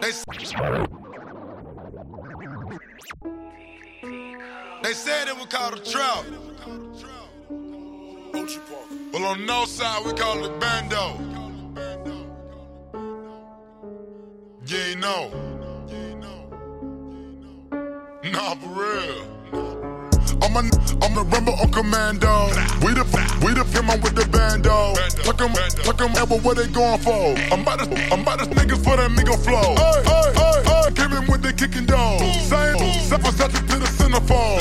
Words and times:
They, 0.00 0.10
they 4.82 4.92
said 4.92 5.28
it 5.28 5.36
was 5.36 5.46
called 5.48 5.74
a 5.74 5.80
trap. 5.80 6.24
Well, 9.12 9.24
on 9.24 9.46
north 9.46 9.68
side, 9.68 10.04
we 10.04 10.12
call 10.12 10.44
it 10.44 10.60
bando. 10.60 11.18
Yeah, 14.66 14.88
You 14.88 14.96
know. 14.96 15.30
Nah, 18.32 18.54
for 18.56 18.68
real. 18.68 19.36
I'm 20.42 20.56
a, 20.56 20.75
I'm 21.02 21.16
a 21.16 21.22
rumble 21.22 21.54
on 21.60 21.70
commando. 21.70 22.48
We 22.84 22.94
the, 22.94 23.04
we 23.44 23.54
the 23.54 23.64
him 23.76 23.90
on 23.90 24.00
with 24.00 24.14
the 24.14 24.26
bando. 24.32 24.94
Tuck 25.22 25.40
him, 25.40 25.52
tuck 25.84 26.00
him, 26.00 26.12
ever 26.16 26.36
what 26.40 26.56
they 26.56 26.66
going 26.68 26.98
for? 27.00 27.36
I'm 27.52 27.60
about 27.62 27.80
to, 27.80 27.86
I'm 28.12 28.22
about 28.22 28.38
to 28.40 28.46
niggas 28.46 28.82
for 28.82 28.96
that 28.96 29.10
Migo 29.12 29.36
flow. 29.36 29.76
Hey, 29.76 30.00
hey, 30.08 30.28
hey, 30.32 30.58
hey. 30.64 30.88
Came 30.96 31.12
in 31.12 31.24
with 31.30 31.42
the 31.42 31.52
kicking 31.52 31.84
dog. 31.84 32.20
Same, 32.48 32.78
separate 33.04 33.36
subject 33.36 33.68
to 33.68 33.76
the 33.76 33.90
centerfold. 33.98 34.60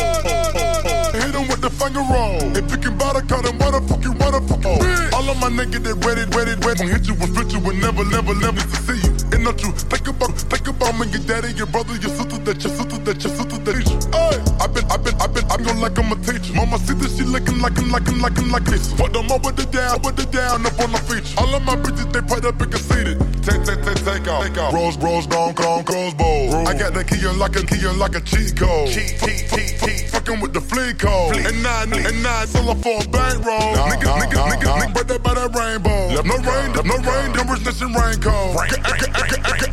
Hit 1.16 1.34
him 1.34 1.48
with 1.48 1.62
the 1.62 1.70
finger 1.70 2.04
roll. 2.04 2.44
If 2.58 2.70
you 2.72 2.78
can 2.78 2.98
bother, 2.98 3.22
cut 3.22 3.46
him, 3.48 3.58
motherfucking, 3.58 4.16
motherfucker. 4.20 5.14
All 5.14 5.30
of 5.30 5.40
my 5.40 5.50
niggas, 5.50 5.84
they 5.84 5.96
ready, 6.04 6.28
ready, 6.36 6.56
ready. 6.66 6.86
Hit 6.92 7.08
you 7.08 7.16
fit 7.16 7.54
you 7.54 7.60
and 7.70 7.80
never, 7.80 8.04
never, 8.12 8.36
never 8.36 8.60
to 8.60 8.78
see 8.84 9.00
you. 9.00 9.12
And 9.32 9.44
not 9.44 9.62
you, 9.64 9.72
think 9.72 10.08
about, 10.08 10.36
think 10.36 10.68
about 10.68 11.00
me, 11.00 11.08
your 11.08 11.24
daddy, 11.24 11.54
your 11.56 11.68
brother, 11.68 11.96
your 11.96 12.12
sister, 12.12 12.38
that 12.44 12.60
your 12.64 12.74
sister, 12.76 12.98
that 13.00 13.24
your 13.24 13.34
sister, 13.34 13.58
that 13.64 13.76
you. 13.80 13.96
Hey, 14.12 14.38
I 14.60 14.68
been, 14.68 14.86
I 14.92 14.98
been, 14.98 15.15
I 15.36 15.42
been, 15.42 15.52
I 15.52 15.58
been 15.58 15.82
like 15.82 15.98
I'm 16.00 16.12
a 16.12 16.16
teacher. 16.16 16.54
Mama 16.54 16.78
see 16.80 16.94
this, 16.96 17.18
she 17.18 17.24
looking 17.24 17.60
like, 17.60 17.78
I'm 17.78 17.92
like, 17.92 18.08
I'm 18.08 18.20
like, 18.22 18.38
I'm 18.40 18.50
like 18.52 18.64
this. 18.66 18.94
Fuck 18.94 19.12
them 19.12 19.30
up 19.32 19.44
with 19.46 19.56
the 19.58 19.66
down, 19.66 20.02
with 20.02 20.16
the 20.16 20.26
down, 20.26 20.66
up 20.66 20.80
on 20.80 20.92
the 20.92 20.98
feature. 21.00 21.36
All 21.40 21.54
of 21.54 21.64
my 21.64 21.76
bitches, 21.76 22.12
they 22.14 22.22
put 22.22 22.46
up 22.46 22.60
and 22.62 22.72
conceited. 22.72 23.20
Take, 23.44 23.64
take, 23.66 23.84
take, 23.84 24.00
take 24.06 24.28
off, 24.28 24.44
take 24.48 24.58
off. 24.58 24.74
Rose, 24.74 24.98
rose, 24.98 25.28
gone, 25.28 25.54
gone, 25.54 25.84
crossbow. 25.84 26.64
I 26.64 26.74
got 26.78 26.94
the 26.94 27.04
key 27.04 27.26
and 27.28 27.38
like 27.38 27.56
a 27.56 27.64
key 27.66 27.84
and 27.86 28.00
like 28.00 28.16
a 28.16 28.22
cheat 28.22 28.56
code. 28.56 28.88
Cheat, 28.90 29.20
cheat, 29.20 29.44
cheat, 29.52 29.76
cheat. 29.84 30.10
Fucking 30.10 30.40
with 30.40 30.54
the 30.54 30.62
flea 30.62 30.94
code. 30.94 31.36
And 31.36 31.62
nine, 31.62 31.92
and 31.92 32.24
nine, 32.24 32.48
sell 32.48 32.72
her 32.74 32.80
for 32.80 33.04
a 33.04 33.08
bankroll. 33.10 33.60
Nah, 33.76 33.92
Niggas, 33.92 34.06
nah, 34.06 34.18
niggas, 34.24 34.34
nah, 34.36 34.48
niggas, 34.56 34.64
nah. 34.64 34.80
niggas, 34.88 34.94
but 34.94 35.08
that 35.10 35.22
by 35.24 35.34
that 35.36 35.52
rainbow. 35.54 36.16
Left 36.16 36.26
No 36.26 36.36
rain, 36.40 36.72
car, 36.74 36.84
no 36.84 36.96
left 36.96 37.04
the 37.06 37.12
rain, 37.12 37.28
car. 37.34 37.44
them 37.44 37.48
richness 37.52 37.82
and 37.82 37.94
rain 37.96 38.18
code. 38.24 38.56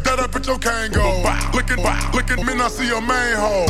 That 0.03 0.19
up 0.19 0.35
at 0.37 0.47
your 0.47 0.59
Kango. 0.59 0.91
Looking, 0.91 0.92
looking, 2.37 2.59
me, 2.59 2.63
I 2.63 2.69
see 2.69 2.89
a 2.91 3.01
main 3.01 3.37
hole. 3.37 3.67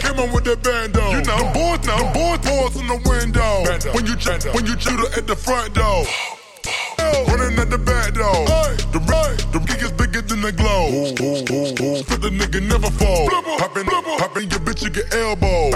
Came 0.00 0.18
on 0.20 0.32
with 0.32 0.44
that 0.44 0.62
bando. 0.62 1.10
You 1.10 1.22
know, 1.22 1.38
them 1.38 1.52
boys, 1.52 1.86
now, 1.86 1.98
them 1.98 2.12
boys, 2.12 2.38
boys 2.44 2.76
in 2.80 2.86
the 2.86 2.98
window. 3.08 3.64
When 3.92 4.06
you, 4.06 4.16
ch- 4.16 4.44
when 4.54 4.66
you 4.66 4.78
shoot 4.78 5.00
at 5.16 5.26
the 5.26 5.36
front 5.36 5.74
door. 5.74 6.04
Running 7.28 7.58
at 7.58 7.70
the 7.70 7.78
back 7.78 8.12
door. 8.14 8.44
The 8.92 9.00
right, 9.08 9.36
the 9.52 9.60
gig 9.60 9.82
is 9.82 9.92
bigger 9.92 10.20
than 10.22 10.42
the 10.42 10.52
globe. 10.52 11.16
But 12.08 12.20
the 12.20 12.30
nigga 12.30 12.60
never 12.66 12.90
fall. 12.90 13.28
Poppin', 13.58 13.86
poppin', 14.78 14.84
bitch, 14.84 14.84
you 14.84 14.90
get 14.90 15.14
elbow. 15.14 15.70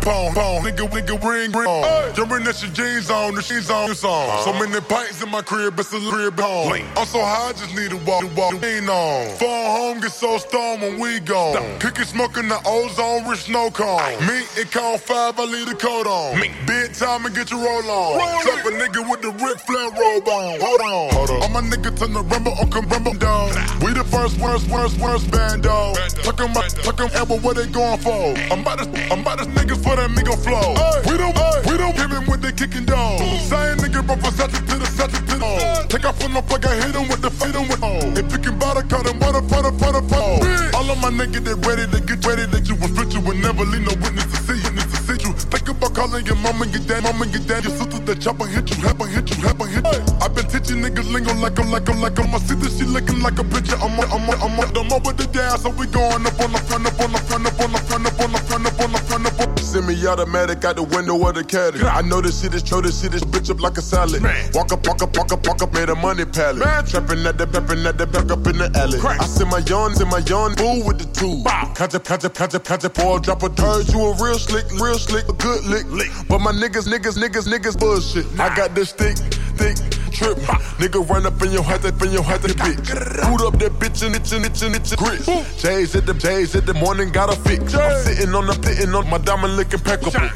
Pong, 0.00 0.32
pong, 0.32 0.62
nigga, 0.62 0.88
nigga, 0.88 1.22
ring, 1.22 1.52
ring. 1.52 2.14
Jumping 2.14 2.46
at 2.46 2.62
your 2.62 2.70
jeans 2.72 3.10
on, 3.10 3.34
the 3.34 3.42
jeans 3.42 3.70
on, 3.70 3.90
it's 3.90 4.04
on. 4.04 4.44
So 4.44 4.52
many 4.52 4.80
pints 4.80 5.22
in 5.22 5.30
my 5.30 5.42
crib, 5.42 5.78
it's 5.78 5.92
a 5.92 6.00
crib 6.10 6.38
home. 6.38 6.72
I'm 6.96 7.06
so 7.06 7.20
high, 7.20 7.50
I 7.50 7.52
just 7.52 7.74
need 7.76 7.90
to 7.90 7.96
walk, 8.08 8.24
walk, 8.36 8.60
lean 8.62 8.88
on. 8.88 9.36
Fall 9.36 9.76
home, 9.76 10.00
get 10.00 10.12
so 10.12 10.38
storm 10.38 10.80
when 10.80 10.98
we 10.98 11.20
gone. 11.20 11.78
Cookie 11.80 12.04
smoking 12.04 12.48
the 12.48 12.60
ozone, 12.66 13.28
rich 13.28 13.40
snow 13.40 13.70
cone. 13.70 14.00
Me, 14.26 14.44
it 14.56 14.70
count 14.70 15.00
five, 15.00 15.38
I 15.38 15.44
leave 15.44 15.68
the 15.68 15.74
coat 15.74 16.06
on. 16.06 16.40
Big 16.66 16.94
time 16.94 17.26
and 17.26 17.34
get 17.34 17.50
your 17.50 17.60
roll 17.60 17.90
on. 17.90 18.42
Slap 18.42 18.64
a 18.64 18.70
nigga 18.70 19.08
with 19.10 19.20
the 19.20 19.32
Ric 19.44 19.58
Flair 19.60 19.90
robe 19.90 20.28
on. 20.28 20.60
Hold 20.60 20.80
on, 20.80 21.10
hold 21.12 21.30
on. 21.30 21.42
All 21.42 21.48
my 21.50 21.60
niggas 21.60 21.98
turn 21.98 22.12
the 22.12 22.22
rumble, 22.22 22.52
on 22.60 22.70
come 22.70 22.88
rumble 22.88 23.14
down. 23.14 23.50
We 23.79 23.79
the 24.20 24.28
first, 24.28 24.68
worst, 24.68 24.68
worst, 24.68 24.98
worst 24.98 25.30
bando. 25.30 25.94
Tuck 26.22 26.40
'em 26.40 26.56
up, 26.56 26.68
tuck 26.84 27.00
'em 27.00 27.10
ever 27.14 27.36
what 27.40 27.56
they 27.56 27.66
going 27.66 27.98
for. 28.00 28.34
I'm 28.52 28.60
about 28.60 28.78
to, 28.78 29.12
I'm 29.12 29.20
about 29.20 29.38
to 29.38 29.44
niggas 29.46 29.82
for 29.82 29.96
that 29.96 30.10
Migo 30.10 30.36
flow. 30.36 30.76
We 31.08 31.16
don't, 31.16 31.36
we 31.64 31.76
don't 31.76 31.96
give 31.96 32.10
him 32.10 32.26
with 32.26 32.42
the 32.42 32.52
kicking 32.52 32.84
dog. 32.84 33.20
Same 33.48 33.78
nigga 33.78 34.04
from 34.06 34.20
Versace 34.20 34.60
to 34.66 34.74
the 34.76 34.88
Sachi 34.96 35.20
to 35.26 35.36
the 35.38 35.86
Take 35.88 36.04
off 36.04 36.20
from 36.20 36.34
the 36.34 36.42
plug, 36.42 36.66
I 36.66 36.74
hit 36.74 36.94
him 36.94 37.08
with 37.08 37.22
the 37.22 37.30
feed 37.30 37.54
him 37.54 37.68
with 37.68 38.18
If 38.18 38.32
you 38.32 38.38
can 38.38 38.58
bother, 38.58 38.82
cut 38.82 39.06
him, 39.06 39.18
butter, 39.18 39.40
butter, 39.40 39.72
butter, 39.72 40.02
butter. 40.02 40.76
All 40.76 40.90
of 40.90 40.98
my 41.00 41.10
niggas, 41.10 41.44
they 41.44 41.54
ready 41.54 41.86
to 41.88 42.00
get 42.00 42.24
ready 42.26 42.44
to 42.46 42.58
you 42.60 42.76
and 42.76 42.92
fit 42.96 43.12
you 43.14 43.20
and 43.24 43.40
never 43.40 43.64
leave 43.64 43.86
no 43.88 43.94
witness 44.04 44.28
to 44.32 44.38
see 44.44 44.58
you, 44.60 44.70
to 44.76 44.96
see 45.08 45.18
you. 45.24 45.32
Think 45.48 45.68
about 45.68 45.94
calling 45.94 46.26
your 46.26 46.36
mama 46.36 46.66
your 46.66 46.84
dad, 46.84 47.02
mama 47.04 47.24
your 47.26 47.42
dad, 47.48 47.64
your 47.64 47.72
sister, 47.72 47.98
that 48.04 48.20
chopper 48.20 48.46
hit 48.46 48.68
you, 48.68 48.76
help 48.84 49.00
hit 49.08 49.30
you, 49.30 49.36
help 49.40 49.64
hit 49.64 49.84
you. 49.84 50.02
I've 50.20 50.34
been 50.34 50.49
teaching 50.70 50.82
niggas 50.82 51.12
lingo 51.12 51.34
like 51.34 51.58
I'm, 51.58 51.70
like 51.70 51.88
I'm, 51.88 52.00
like 52.00 52.18
I'm. 52.18 52.34
I 52.34 52.38
see 52.38 52.54
this 52.54 52.78
shit 52.78 52.88
looking 52.88 53.20
like 53.20 53.38
a 53.38 53.44
picture. 53.44 53.76
I'm, 53.76 53.98
a, 53.98 54.02
I'm, 54.02 54.28
a, 54.28 54.32
I'm, 54.44 54.58
a, 54.58 54.80
I'm 54.80 54.92
over 54.92 55.12
the 55.12 55.26
down, 55.32 55.58
so 55.58 55.70
we 55.70 55.86
going 55.86 56.26
up 56.26 56.40
on 56.40 56.52
the 56.52 56.58
front, 56.58 56.86
up 56.86 57.00
on 57.00 57.12
the 57.12 57.18
front, 57.18 57.46
up 57.46 57.60
on 57.60 57.72
the 57.72 57.78
front, 57.78 58.06
up 58.06 58.20
on 58.20 58.32
the 58.32 58.38
front, 58.38 58.66
up 58.66 58.80
on 58.80 58.92
the 58.92 58.98
front, 58.98 59.26
up 59.26 59.40
on 59.40 59.56
Semi-automatic 59.58 60.64
out 60.64 60.76
the 60.76 60.82
window 60.82 61.14
of 61.26 61.34
the 61.34 61.44
caddy. 61.44 61.80
I 61.82 62.02
know 62.02 62.20
this 62.20 62.42
shit 62.42 62.54
is 62.54 62.62
true, 62.62 62.82
this 62.82 63.00
shit 63.00 63.14
is 63.14 63.22
bitch 63.22 63.50
up 63.50 63.60
like 63.60 63.78
a 63.78 63.82
salad. 63.82 64.22
Walk 64.54 64.72
up, 64.72 64.86
walk 64.86 65.02
up, 65.02 65.16
walk 65.16 65.32
up, 65.32 65.46
walk 65.46 65.62
up, 65.62 65.72
made 65.72 65.88
a 65.88 65.94
money 65.94 66.24
pallet. 66.24 66.62
Trapping 66.86 67.26
at 67.26 67.38
the, 67.38 67.46
trapping 67.46 67.86
at 67.86 67.98
the 67.98 68.06
back 68.06 68.30
up 68.30 68.46
in 68.46 68.58
the 68.58 68.70
alley. 68.74 68.98
I 68.98 69.26
send 69.26 69.50
my 69.50 69.58
yawns 69.58 70.00
in 70.00 70.08
my 70.08 70.22
yawn, 70.26 70.54
fool 70.56 70.84
with 70.84 70.98
the 70.98 71.06
two. 71.14 71.42
Catch 71.74 71.94
a, 71.94 72.00
catch 72.00 72.24
a, 72.24 72.30
catch 72.30 72.54
a, 72.54 72.60
catch 72.60 72.84
a, 72.84 72.90
boy, 72.90 73.18
drop 73.18 73.42
a 73.42 73.50
Heard 73.60 73.88
you 73.92 74.00
a 74.00 74.14
real 74.22 74.38
slick, 74.38 74.66
real 74.80 74.98
slick, 74.98 75.28
a 75.28 75.32
good 75.32 75.64
lick. 75.64 75.86
But 76.28 76.40
my 76.40 76.52
niggas, 76.52 76.88
niggas, 76.88 77.18
niggas, 77.18 77.46
niggas 77.46 77.78
bullshit. 77.78 78.26
I 78.40 78.54
got 78.56 78.74
this 78.74 78.92
thick, 78.92 79.16
thick. 79.56 79.99
Trip, 80.20 80.36
nigga 80.76 81.08
run 81.08 81.24
up 81.24 81.40
in 81.40 81.50
your 81.50 81.62
head, 81.62 81.82
up 81.86 82.02
in 82.02 82.12
your 82.12 82.22
head, 82.22 82.42
that 82.42 82.54
bitch. 82.54 82.86
Boot 83.30 83.40
up 83.46 83.58
that 83.58 83.72
bitch 83.80 84.04
and 84.04 84.14
it's 84.14 84.32
and 84.32 84.44
it's 84.44 84.60
and 84.60 84.76
it's 84.76 84.94
grits. 84.94 85.24
J's 85.62 85.96
at 85.96 86.04
the 86.04 86.12
J's 86.12 86.54
at 86.54 86.66
the 86.66 86.74
morning, 86.74 87.08
got 87.08 87.32
a 87.32 87.40
fix. 87.40 87.74
I'm 87.74 88.04
sitting 88.04 88.34
on 88.34 88.44
the 88.46 88.52
sitting 88.52 88.94
on 88.94 89.08
my 89.08 89.16
diamond 89.16 89.56
look 89.56 89.72
impeccable. 89.72 90.28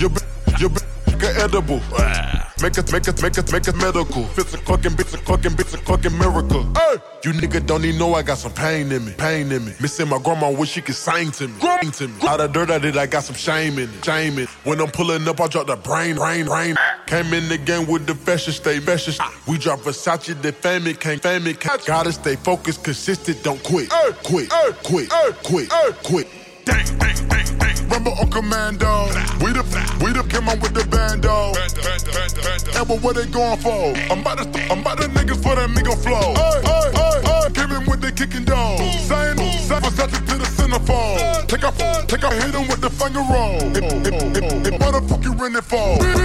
Your 0.00 0.10
bi- 0.10 0.26
your 0.58 0.70
bi- 0.70 0.80
edible. 1.38 1.80
Make 2.60 2.76
it, 2.76 2.92
make 2.92 3.06
it, 3.08 3.22
make 3.22 3.38
it, 3.38 3.52
make 3.52 3.68
it 3.68 3.76
medical. 3.76 4.24
Fits 4.26 4.52
a 4.52 4.58
cooking, 4.58 4.94
bits 4.96 5.14
a 5.14 5.18
cooking, 5.18 5.54
bits 5.54 5.74
a 5.74 5.78
cooking 5.78 6.18
miracle. 6.18 6.64
Hey, 6.74 6.96
you 7.24 7.32
nigga 7.32 7.64
don't 7.64 7.84
even 7.84 7.98
know 7.98 8.14
I 8.14 8.22
got 8.22 8.36
some 8.38 8.52
pain 8.52 8.90
in 8.90 9.04
me, 9.06 9.12
pain 9.16 9.52
in 9.52 9.64
me. 9.64 9.72
Missing 9.80 10.08
my 10.08 10.18
grandma 10.18 10.50
wish 10.50 10.70
she 10.70 10.82
could 10.82 10.96
sing 10.96 11.30
to 11.32 11.46
me, 11.48 11.54
sing 11.60 11.90
to 11.92 12.08
me. 12.08 12.28
Out 12.28 12.40
of 12.40 12.52
dirt 12.52 12.70
I 12.70 12.78
did, 12.78 12.96
I 12.98 13.06
got 13.06 13.22
some 13.22 13.36
shame 13.36 13.78
in 13.78 13.88
it, 13.88 14.04
shame 14.04 14.34
in 14.34 14.40
it. 14.40 14.48
When 14.64 14.80
I'm 14.80 14.90
pulling 14.90 15.26
up, 15.28 15.40
I 15.40 15.46
drop 15.46 15.68
the 15.68 15.76
brain, 15.76 16.16
rain, 16.16 16.46
rain. 16.48 16.74
Came 17.10 17.34
in 17.34 17.48
the 17.48 17.58
game 17.58 17.88
with 17.88 18.06
the 18.06 18.14
fashion, 18.14 18.52
stay 18.52 18.78
fashion. 18.78 19.14
Ah. 19.18 19.34
We 19.48 19.58
drop 19.58 19.80
Versace, 19.80 20.40
the 20.40 20.52
fame 20.52 20.86
it 20.86 21.00
can't, 21.00 21.20
fame 21.20 21.44
it 21.48 21.58
can't. 21.58 21.84
Gotta 21.84 22.12
stay 22.12 22.36
focused, 22.36 22.84
consistent, 22.84 23.42
don't 23.42 23.60
quit, 23.64 23.90
quit, 24.22 24.48
quit, 24.84 25.10
quit, 25.42 25.70
quit. 26.04 26.28
Dang, 26.64 26.86
dang, 27.00 27.28
dang, 27.28 27.58
dang. 27.58 27.88
Rumble 27.88 28.12
on 28.12 28.30
commando. 28.30 29.06
We 29.42 29.50
the, 29.50 29.66
we 30.04 30.12
the 30.12 30.22
came 30.30 30.48
on 30.48 30.60
with 30.60 30.72
the 30.72 30.86
bando. 30.86 31.50
Ever 32.78 32.94
what 33.02 33.16
they 33.16 33.26
going 33.26 33.58
for? 33.58 33.92
I'm 34.06 34.20
about 34.20 34.38
to, 34.38 34.62
I'm 34.70 34.78
about 34.78 34.98
to 34.98 35.08
niggas 35.08 35.42
for 35.42 35.56
that 35.56 35.68
Migo 35.68 35.98
flow. 35.98 36.30
Hey, 36.38 36.62
hey, 36.62 36.90
hey, 36.94 37.20
hey. 37.26 37.50
Came 37.50 37.72
in 37.74 37.90
with 37.90 38.02
the 38.02 38.12
kicking 38.12 38.44
dog. 38.44 38.78
Same, 38.78 39.36
same 39.66 39.82
Versace 39.82 40.14
to 40.14 40.38
the 40.38 40.46
centerfold. 40.46 41.48
Take 41.48 41.64
off, 41.64 41.76
take 42.06 42.22
off, 42.22 42.34
hit 42.34 42.54
him 42.54 42.68
with 42.68 42.80
the 42.80 42.90
finger 42.90 43.18
roll. 43.18 43.58
It, 43.74 43.82
it, 43.82 44.14
it, 44.14 44.66
it, 44.68 44.80
what 44.80 44.92
the 44.94 45.02
fuck 45.08 45.24
you 45.24 45.32
running 45.32 45.60
for? 45.62 45.98
Ready 45.98 46.19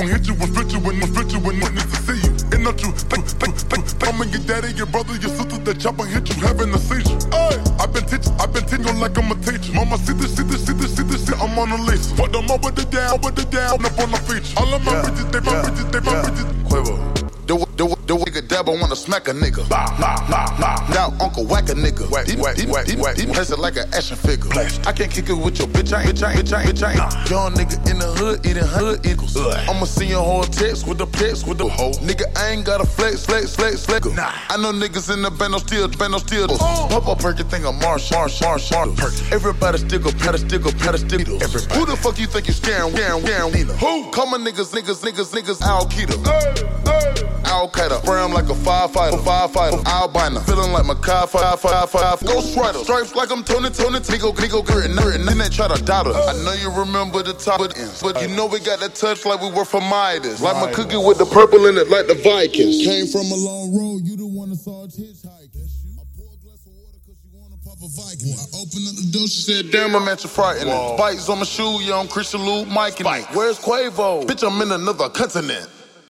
to 0.00 0.18
get 0.18 0.26
you 0.26 0.34
and 0.34 0.56
hit 0.56 0.72
you 0.72 0.80
and 0.80 0.80
fit 0.80 0.80
you 0.80 0.80
and 0.80 1.14
fit 1.14 1.32
you 1.32 1.38
and 1.38 1.60
witness 1.60 1.84
to 1.92 1.96
see 2.08 2.18
you. 2.24 2.32
And 2.56 2.64
not 2.64 2.80
you, 2.82 2.90
think, 2.92 3.26
think, 3.26 3.56
think, 3.56 3.84
think. 3.86 4.08
I'm 4.08 4.18
your 4.28 4.40
daddy, 4.48 4.72
your 4.72 4.86
brother, 4.86 5.12
your 5.16 5.30
sister, 5.30 5.58
that 5.58 5.78
chopper 5.80 6.04
hit 6.04 6.28
you 6.28 6.34
having 6.40 6.72
a 6.72 6.78
seizure. 6.78 7.20
Hey, 7.30 7.60
I've 7.78 7.92
been 7.92 8.04
teaching, 8.06 8.32
I've 8.40 8.52
been 8.52 8.64
teaching 8.64 8.98
like 8.98 9.16
I'm 9.16 9.30
a 9.30 9.36
teacher. 9.36 9.72
Mama, 9.72 9.98
see 9.98 10.14
this, 10.14 10.36
see 10.36 10.42
this, 10.44 10.64
see 10.66 10.72
this, 10.72 10.96
see 10.96 11.04
this 11.04 11.26
shit, 11.26 11.38
I'm 11.40 11.58
on 11.58 11.70
a 11.70 11.76
leash. 11.84 12.08
Put 12.16 12.32
them 12.32 12.50
over 12.50 12.70
the 12.70 12.84
down, 12.88 13.20
over 13.20 13.30
the 13.30 13.44
down, 13.44 13.84
up 13.84 13.98
on 14.00 14.10
the 14.10 14.20
feature. 14.24 14.56
All 14.56 14.72
of 14.72 14.84
my 14.84 14.92
Yeah, 14.92 15.02
bitches, 15.04 15.32
they 15.32 15.40
my 15.40 15.52
yeah, 15.52 15.62
bitches, 15.68 15.68
they 15.68 15.68
my 15.68 15.68
yeah. 15.68 15.68
bitches. 15.68 15.89
The, 18.10 18.16
nigga 18.16 18.48
dabber 18.48 18.72
wanna 18.72 18.96
smack 18.96 19.28
a 19.28 19.30
nigga. 19.30 19.62
Now 20.90 21.14
Uncle 21.20 21.46
whack 21.46 21.68
a 21.68 21.74
nigga. 21.74 22.10
Whack, 22.10 22.26
whack, 22.42 22.56
whack, 22.66 22.88
whack. 22.98 23.32
press 23.32 23.50
it 23.50 23.60
like 23.60 23.76
an 23.76 23.86
action 23.94 24.16
figure. 24.16 24.50
I 24.50 24.90
can't 24.90 25.12
kick 25.12 25.28
it 25.28 25.34
with 25.34 25.60
your 25.60 25.68
bitch, 25.68 25.92
I 25.92 26.02
ain't, 26.02 26.18
bitch, 26.18 26.26
I 26.26 26.32
ain't, 26.32 26.40
bitch, 26.40 26.52
I 26.52 26.62
ain't, 26.62 26.74
bitch, 26.74 26.82
I 26.82 26.90
ain't. 26.90 27.30
Young 27.30 27.54
nigga 27.54 27.78
in 27.88 28.00
the 28.00 28.06
hood 28.06 28.44
eating 28.44 28.64
hood 28.66 29.06
equals. 29.06 29.36
I'ma 29.36 29.84
send 29.84 30.10
your 30.10 30.24
whole 30.24 30.42
text 30.42 30.88
with 30.88 30.98
the 30.98 31.06
text 31.06 31.46
with 31.46 31.58
the 31.58 31.68
hoe. 31.68 31.92
Nigga, 32.02 32.26
I 32.36 32.50
ain't 32.50 32.66
got 32.66 32.80
a 32.80 32.84
flex, 32.84 33.26
flex, 33.26 33.54
flex, 33.54 33.86
flex. 33.86 34.04
Nah. 34.06 34.32
I 34.48 34.56
know 34.56 34.72
niggas 34.72 35.14
in 35.14 35.22
the 35.22 35.30
band, 35.30 35.52
no 35.52 35.58
still, 35.58 35.86
band, 35.86 36.10
no 36.10 36.18
still. 36.18 36.48
Oh. 36.50 36.88
Pop 36.90 37.06
up 37.06 37.20
perky 37.20 37.44
thing 37.44 37.64
a 37.64 37.70
marsh, 37.70 38.10
marsh, 38.10 38.40
marsh, 38.40 38.72
marsh. 38.72 39.30
Everybody 39.30 39.78
stick 39.78 40.04
up, 40.04 40.18
pat 40.18 40.34
a 40.34 40.38
stick 40.38 40.66
up, 40.66 40.76
pat 40.78 40.96
a 40.96 40.98
stick 40.98 41.28
up. 41.28 41.42
Who 41.78 41.86
the 41.86 41.96
fuck 41.96 42.18
you 42.18 42.26
think 42.26 42.48
you 42.48 42.54
scaring, 42.54 42.90
scaring, 42.90 43.24
scaring? 43.24 43.68
Who? 43.78 44.10
Call 44.10 44.26
my 44.26 44.38
niggas, 44.38 44.74
niggas, 44.74 44.98
niggas, 45.06 45.30
niggas, 45.30 45.62
Al 45.62 45.86
Qaeda. 45.86 46.18
Al 46.26 47.39
Qaeda. 47.68 48.04
Brown 48.04 48.32
like 48.32 48.40
like 48.40 48.56
a 48.56 48.60
firefighter, 48.60 49.18
firefighter, 49.20 49.84
albino. 49.84 50.40
Feeling 50.40 50.72
like 50.72 50.84
Makai, 50.84 51.28
fire, 51.28 51.56
fire, 51.56 51.86
fire, 51.86 52.16
Ghost 52.24 52.56
Rider. 52.56 52.78
Stripes 52.78 53.14
like 53.14 53.30
I'm 53.30 53.44
Tony, 53.44 53.70
Tony, 53.70 53.98
Nigo, 54.00 54.32
Nigo, 54.32 54.64
Grit, 54.64 54.86
and 54.86 55.28
then 55.28 55.38
they 55.38 55.48
try 55.48 55.68
to 55.68 55.82
doubt 55.84 56.06
us. 56.06 56.16
I 56.16 56.44
know 56.44 56.52
you 56.52 56.70
remember 56.72 57.22
the 57.22 57.34
top 57.34 57.60
of 57.60 57.72
ends, 57.76 58.02
but 58.02 58.20
you 58.22 58.28
know 58.28 58.46
we 58.46 58.60
got 58.60 58.80
that 58.80 58.94
touch 58.94 59.24
like 59.26 59.40
we 59.42 59.50
were 59.50 59.64
from 59.64 59.84
Midas. 59.84 60.40
Like 60.40 60.56
my 60.56 60.72
cookie 60.72 60.96
with 60.96 61.18
the 61.18 61.26
purple 61.26 61.66
in 61.66 61.76
it, 61.76 61.88
like 61.88 62.06
the 62.06 62.14
Vikings. 62.14 62.84
Came 62.84 63.06
from 63.06 63.26
a 63.30 63.36
long 63.36 63.76
road, 63.76 64.02
you 64.04 64.16
the 64.16 64.26
one 64.26 64.50
that 64.50 64.56
saw 64.56 64.84
it 64.84 64.90
hitchhiking. 64.90 65.68
I 66.00 66.04
pour 66.16 66.32
a 66.32 66.38
glass 66.40 66.64
of 66.64 66.72
water 66.72 66.98
cause 67.04 67.18
you 67.20 67.30
wanna 67.34 67.56
pop 67.60 67.76
a 67.76 67.88
Viking. 67.92 68.32
I 68.32 68.44
opened 68.56 68.88
up 68.88 68.96
the 68.96 69.08
door, 69.12 69.28
she 69.28 69.42
said, 69.42 69.70
Damn, 69.70 69.94
I'm 69.94 70.08
at 70.08 70.24
your 70.24 70.30
frightening. 70.30 70.96
Bites 70.96 71.28
on 71.28 71.38
my 71.38 71.44
shoe, 71.44 71.80
young 71.82 72.08
Christian 72.08 72.40
Lou, 72.40 72.64
Mike 72.64 73.00
and 73.00 73.08
Where's 73.36 73.58
Quavo? 73.58 74.24
Bitch, 74.24 74.46
I'm 74.46 74.60
in 74.62 74.72
another 74.72 75.10
continent. 75.10 75.68